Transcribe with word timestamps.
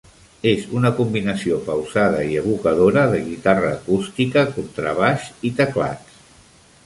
És 0.51 0.61
una 0.77 0.91
combinació 0.99 1.57
pausada 1.67 2.23
i 2.29 2.39
evocadora 2.39 3.03
de 3.11 3.19
guitarra 3.27 3.69
acústica, 3.79 4.45
contrabaix 4.57 5.27
i 5.51 5.55
teclats. 5.61 6.19